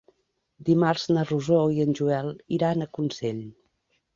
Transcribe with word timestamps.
Dimarts 0.69 1.03
na 1.17 1.25
Rosó 1.27 1.59
i 1.75 1.85
en 1.85 1.93
Joel 2.01 2.33
iran 2.59 2.85
a 2.87 2.89
Consell. 2.99 3.45